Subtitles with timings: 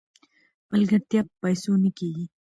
[0.71, 2.25] ملګرتیا په پیسو نه کیږي.